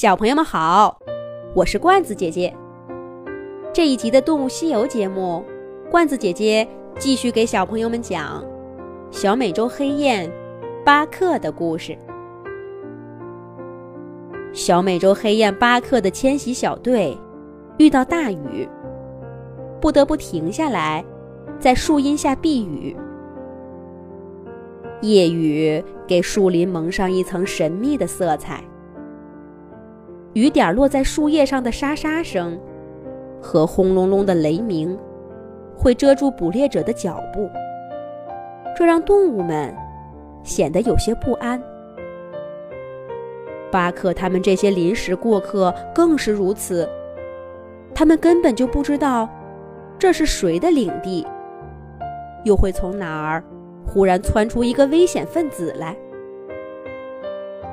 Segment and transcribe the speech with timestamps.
[0.00, 0.96] 小朋友们好，
[1.56, 2.54] 我是罐子姐姐。
[3.74, 5.44] 这一集的《动物西游》节目，
[5.90, 6.64] 罐子姐姐
[7.00, 8.44] 继续给小朋友们讲
[9.10, 10.30] 小美洲黑雁
[10.84, 11.98] 巴克的故事。
[14.52, 17.18] 小美洲黑雁巴克的迁徙小队
[17.78, 18.68] 遇到大雨，
[19.80, 21.04] 不得不停下来，
[21.58, 22.96] 在树荫下避雨。
[25.00, 28.62] 夜雨给树林蒙上一层神秘的色彩。
[30.38, 32.56] 雨点落在树叶上的沙沙声，
[33.42, 34.96] 和轰隆隆的雷鸣，
[35.76, 37.50] 会遮住捕猎者的脚步，
[38.76, 39.74] 这让动物们
[40.44, 41.60] 显得有些不安。
[43.72, 46.88] 巴克他们这些临时过客更是如此，
[47.92, 49.28] 他们根本就不知道
[49.98, 51.26] 这是谁的领地，
[52.44, 53.42] 又会从哪儿
[53.84, 55.96] 忽然窜出一个危险分子来。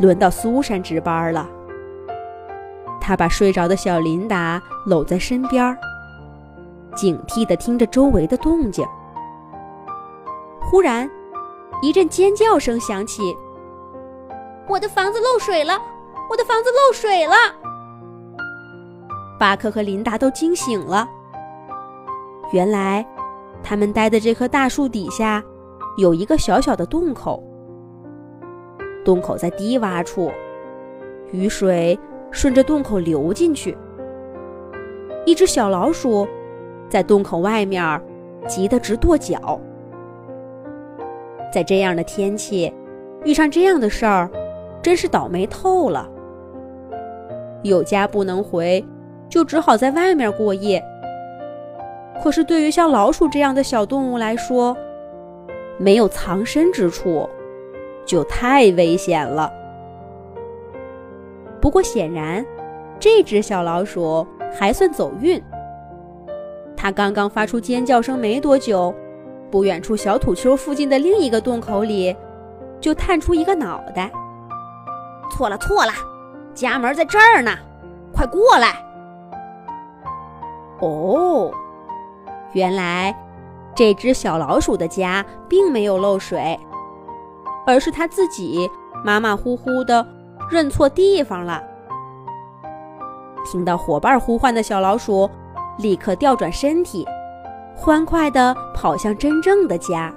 [0.00, 1.48] 轮到苏珊值班了。
[3.08, 5.74] 他把睡着的小琳达搂在身边，
[6.94, 8.86] 警惕地听着周围的动静。
[10.60, 11.10] 忽然，
[11.80, 13.34] 一阵尖叫声响起
[14.68, 15.80] ：“我的房子漏水了！
[16.30, 17.34] 我的房子漏水了！”
[19.40, 21.08] 巴克和琳达都惊醒了。
[22.52, 23.06] 原来，
[23.62, 25.42] 他们待的这棵大树底下
[25.96, 27.42] 有一个小小的洞口，
[29.02, 30.30] 洞口在低洼处，
[31.32, 31.98] 雨水。
[32.30, 33.76] 顺着洞口流进去，
[35.24, 36.26] 一只小老鼠
[36.88, 38.00] 在洞口外面
[38.46, 39.60] 急得直跺脚。
[41.52, 42.72] 在这样的天气，
[43.24, 44.30] 遇上这样的事儿，
[44.82, 46.08] 真是倒霉透了。
[47.62, 48.84] 有家不能回，
[49.28, 50.82] 就只好在外面过夜。
[52.22, 54.76] 可是对于像老鼠这样的小动物来说，
[55.78, 57.28] 没有藏身之处，
[58.04, 59.52] 就太危险了。
[61.68, 62.42] 不过显然，
[62.98, 64.26] 这只小老鼠
[64.58, 65.38] 还算走运。
[66.74, 68.94] 它刚刚发出尖叫声没多久，
[69.50, 72.16] 不远处小土丘附近的另一个洞口里，
[72.80, 74.10] 就探出一个脑袋。
[75.30, 75.92] 错了错了，
[76.54, 77.54] 家门在这儿呢，
[78.14, 78.82] 快过来！
[80.80, 81.52] 哦，
[82.54, 83.14] 原来
[83.74, 86.58] 这只小老鼠的家并没有漏水，
[87.66, 88.70] 而是它自己
[89.04, 90.14] 马马虎虎的。
[90.50, 91.62] 认错地方了。
[93.44, 95.28] 听到伙伴呼唤的小老鼠，
[95.78, 97.06] 立刻调转身体，
[97.74, 100.12] 欢快地跑向真正的家。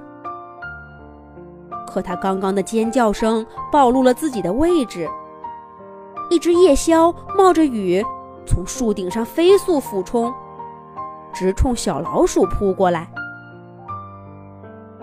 [1.87, 5.09] 可它刚刚的尖叫声暴露了自己的位置。
[6.29, 8.01] 一只夜枭冒着雨
[8.45, 10.33] 从树顶上飞速俯冲，
[11.33, 13.09] 直冲小老鼠扑过来。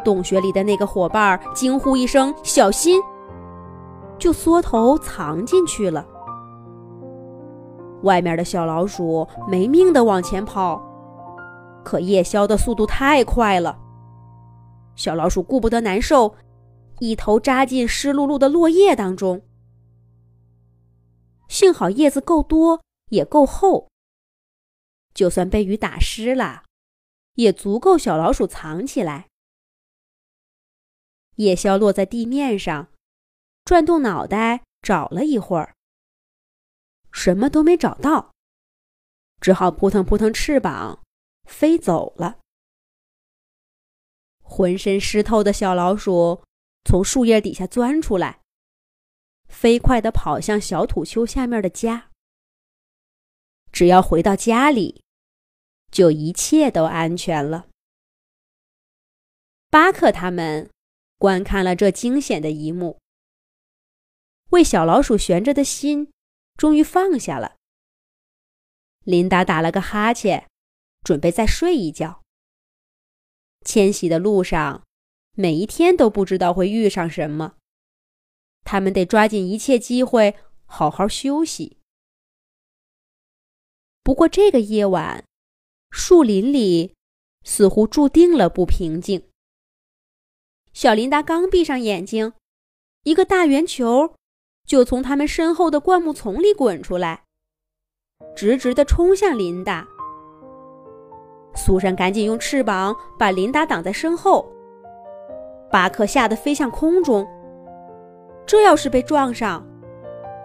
[0.02, 2.98] 洞穴里的那个伙伴惊呼一声：“小心！”
[4.18, 6.06] 就缩头藏进去了。
[8.02, 10.80] 外面的小老鼠没命的往前跑，
[11.84, 13.78] 可夜宵的速度太快了，
[14.94, 16.34] 小老鼠顾不得难受，
[17.00, 19.42] 一头扎进湿漉漉的落叶当中。
[21.48, 23.88] 幸好叶子够多也够厚，
[25.14, 26.62] 就算被雨打湿了，
[27.34, 29.26] 也足够小老鼠藏起来。
[31.36, 32.88] 夜宵落在地面上。
[33.68, 35.76] 转动脑袋找了一会儿，
[37.12, 38.32] 什么都没找到，
[39.42, 41.04] 只好扑腾扑腾翅膀
[41.44, 42.38] 飞走了。
[44.40, 46.42] 浑身湿透的小老鼠
[46.86, 48.40] 从树叶底下钻出来，
[49.48, 52.10] 飞快地跑向小土丘下面的家。
[53.70, 55.04] 只要回到家里，
[55.92, 57.68] 就一切都安全了。
[59.68, 60.70] 巴克他们
[61.18, 62.98] 观看了这惊险的一幕。
[64.50, 66.10] 为小老鼠悬着的心
[66.56, 67.56] 终于放下了。
[69.04, 70.48] 琳达打了个哈欠，
[71.02, 72.22] 准备再睡一觉。
[73.64, 74.84] 迁徙的路上，
[75.32, 77.56] 每一天都不知道会遇上什么，
[78.64, 81.78] 他们得抓紧一切机会好好休息。
[84.02, 85.24] 不过这个夜晚，
[85.90, 86.94] 树林里
[87.44, 89.28] 似乎注定了不平静。
[90.72, 92.32] 小琳达刚闭上眼睛，
[93.02, 94.16] 一个大圆球。
[94.68, 97.22] 就从他们身后的灌木丛里滚出来，
[98.36, 99.88] 直直地冲向琳达。
[101.54, 104.46] 苏珊赶紧用翅膀把琳达挡在身后。
[105.72, 107.26] 巴克吓得飞向空中，
[108.46, 109.66] 这要是被撞上，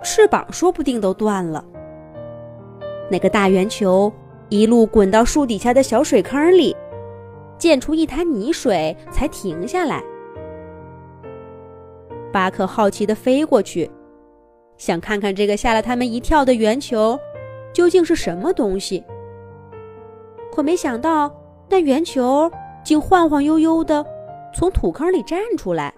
[0.02, 1.64] 翅膀说不定都断了。
[3.12, 4.12] 那个大圆球
[4.48, 6.74] 一路滚到树底下的小水坑里，
[7.58, 10.02] 溅出一滩泥水，才停下来。
[12.32, 13.92] 巴克好奇地飞过去。
[14.78, 17.18] 想看看这个吓了他们一跳的圆球
[17.74, 19.04] 究竟是什么东西。
[20.52, 21.34] 可没想到，
[21.70, 22.52] 那圆球
[22.84, 24.06] 竟晃晃悠悠的
[24.54, 25.94] 从土坑里站出来，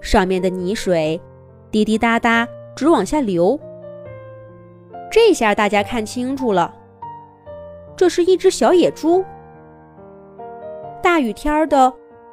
[0.00, 1.20] 上面的泥水
[1.70, 3.58] 滴滴答答直往下流。
[5.10, 6.74] 这下大家看清楚了，
[7.96, 9.24] 这是一只小野猪。
[11.00, 11.92] 大雨天的，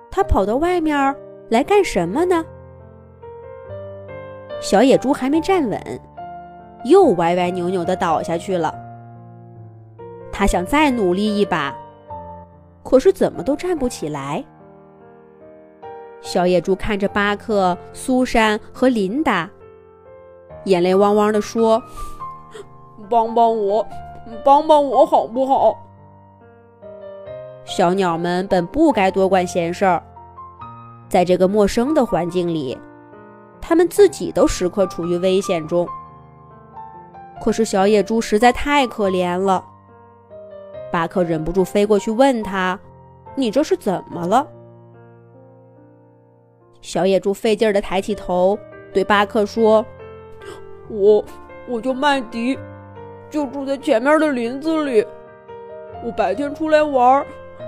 [0.10, 1.16] 它跑到外面
[1.50, 2.44] 来干什么呢？
[4.62, 5.80] 小野猪还没站稳，
[6.86, 8.74] 又歪歪扭扭的倒下去了。
[10.32, 11.76] 他想再努力一把，
[12.84, 14.44] 可是怎么都站不起来。
[16.22, 19.50] 小野猪看着巴克、苏珊和琳达，
[20.64, 21.82] 眼泪汪汪的说。
[23.08, 23.86] 帮帮我，
[24.44, 25.78] 帮帮我好不好？
[27.66, 30.02] 小鸟们本不该多管闲事儿，
[31.08, 32.76] 在这个陌生的环境里，
[33.68, 35.88] 他们自己都时刻处于危险中。
[37.42, 39.66] 可是小野猪实在太可怜了，
[40.92, 42.80] 巴克忍不住飞过去问他
[43.36, 44.48] ：“你这是怎么了？”
[46.80, 48.58] 小野猪费劲儿的抬起头，
[48.94, 49.84] 对巴克说
[50.88, 51.26] ：“我，
[51.68, 52.58] 我叫麦迪。”
[53.28, 55.06] 就住在前面的林子里。
[56.06, 57.26] 我白天出来玩，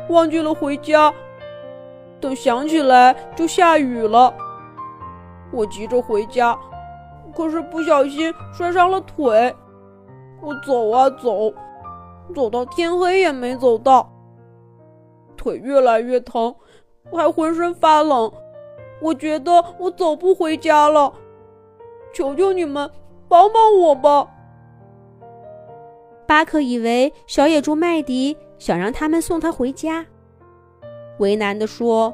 [0.09, 1.11] 忘记了回家。
[2.21, 4.33] 等想起来就下雨了。
[5.51, 6.57] 我急着回家，
[7.35, 9.55] 可是不小心摔伤了腿。
[10.41, 11.53] 我走啊走，
[12.35, 14.07] 走到天黑也没走到。
[15.35, 16.53] 腿越来越疼，
[17.11, 18.31] 我还浑身发冷。
[18.99, 21.13] 我觉得我走不回家了。
[22.13, 22.89] 求求你们
[23.29, 24.27] 帮帮我吧！
[26.25, 30.05] 巴克以为小野猪麦迪想让他们送他回家，
[31.19, 32.13] 为难地说：“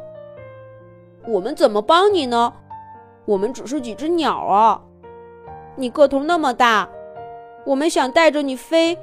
[1.28, 2.54] 我们怎么帮你呢？
[3.26, 4.82] 我们只是几只鸟啊！
[5.76, 6.88] 你个头那么大，
[7.66, 8.98] 我们想带着你飞，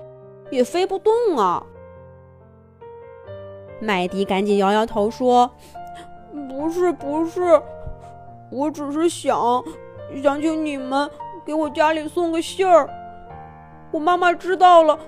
[0.50, 1.66] 也飞不动啊！”
[3.80, 5.50] 麦迪赶紧摇摇头说
[6.48, 7.60] ：“不是，不是，
[8.50, 9.64] 我只是想
[10.22, 11.10] 想请你们
[11.46, 12.88] 给我家里送个信儿。”
[13.90, 14.98] 我妈妈知道了，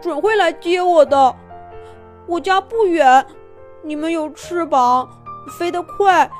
[0.00, 1.36] 准会来接我的。
[2.26, 3.26] 我家不远，
[3.82, 5.08] 你们有翅膀，
[5.58, 6.30] 飞得快，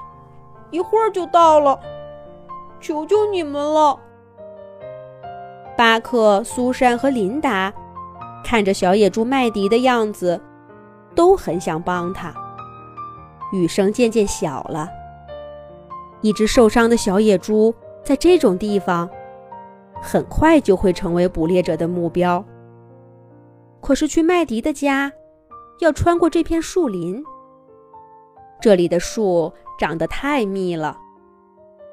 [0.71, 1.79] 一会儿就到了。
[2.81, 3.99] 求求你们了！
[5.77, 7.73] 巴克、苏珊和琳达
[8.45, 10.41] 看着小野猪麦迪的样子，
[11.15, 12.35] 都很想帮他。
[13.53, 14.89] 雨声渐渐小了，
[16.21, 19.09] 一只受伤的小野猪在这种地方。
[20.03, 22.43] 很快就会成为捕猎者的目标。
[23.83, 25.13] 可是去麦迪的家，
[25.81, 27.23] 要穿过这片树林。
[28.63, 30.97] 这里的树长得太密了，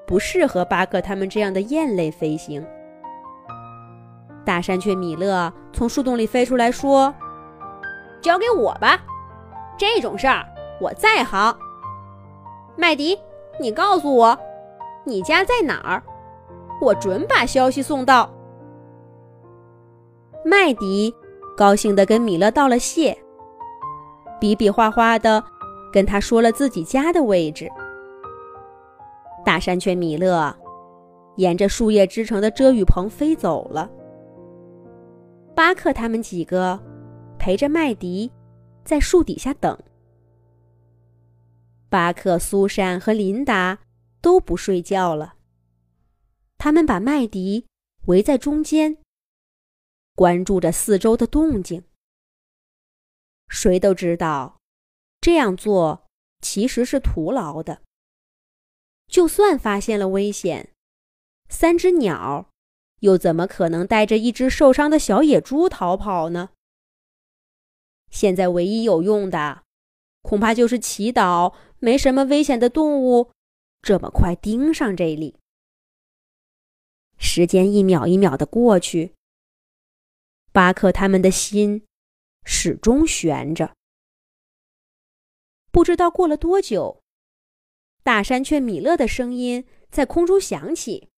[0.07, 2.65] 不适合巴克他们这样的雁类飞行。
[4.45, 7.13] 大山雀米勒从树洞里飞出来说
[8.21, 8.97] ：“交给我吧，
[9.77, 10.45] 这种事儿
[10.79, 11.53] 我在行。
[12.77, 13.19] 麦迪，
[13.59, 14.39] 你告诉我，
[15.03, 16.01] 你家在哪儿？”
[16.79, 18.31] 我准把消息送到。
[20.45, 21.13] 麦迪
[21.57, 23.17] 高兴地跟米勒道了谢，
[24.39, 25.43] 比比划划地
[25.91, 27.67] 跟他说了自己家的位置。
[29.45, 30.55] 大山雀米勒
[31.37, 33.89] 沿着树叶织成的遮雨棚飞走了。
[35.55, 36.79] 巴克他们几个
[37.39, 38.31] 陪着麦迪
[38.83, 39.77] 在树底下等。
[41.89, 43.79] 巴克、苏珊和琳达
[44.21, 45.35] 都不睡觉了。
[46.57, 47.65] 他们把麦迪
[48.07, 48.97] 围在中间，
[50.15, 51.83] 关注着四周的动静。
[53.47, 54.57] 谁都知道，
[55.21, 56.07] 这样做
[56.41, 57.81] 其实是徒劳的。
[59.07, 60.73] 就算发现了危险，
[61.49, 62.49] 三只鸟
[62.99, 66.49] 又怎么可能带着一只受伤的小野猪逃跑呢？
[68.09, 69.63] 现在唯一有用的，
[70.21, 73.31] 恐怕就是祈祷没什么危险的动物
[73.81, 75.37] 这么快盯上这里。
[77.17, 79.13] 时间一秒一秒的过去，
[80.51, 81.85] 巴克他们的心
[82.43, 83.73] 始终悬着。
[85.71, 87.01] 不知道过了多久，
[88.07, 91.09] 大山雀米勒的声音在空中响起：“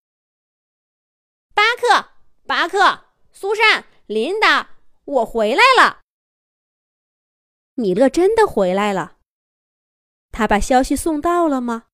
[1.54, 2.08] 巴克，
[2.48, 4.70] 巴克，苏珊，琳达，
[5.04, 6.00] 我回来了。”
[7.78, 9.18] 米勒真的回来了。
[10.32, 11.86] 他把消息送到了吗？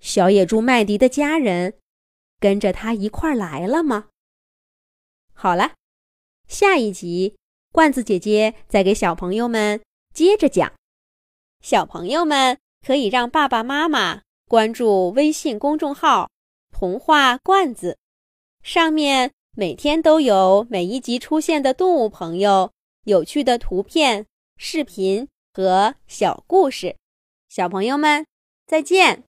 [0.00, 1.78] 小野猪麦迪的家人。
[2.40, 4.08] 跟着他一块儿来了吗？
[5.32, 5.76] 好了，
[6.48, 7.36] 下一集
[7.70, 9.80] 罐子姐姐再给小朋友们
[10.12, 10.72] 接着讲。
[11.60, 16.30] 小朋友们可以让爸爸妈妈关注微信公众号
[16.72, 17.98] “童话罐子”，
[18.62, 22.72] 上面每天都有每一集出现的动物朋友、
[23.04, 26.96] 有趣的图片、视频和小故事。
[27.48, 28.26] 小朋友们，
[28.66, 29.24] 再见。